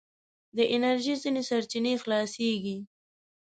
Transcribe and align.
د 0.55 0.57
انرژي 0.75 1.15
ځينې 1.23 1.41
سرچينې 1.49 1.93
خلاصیږي. 2.03 2.77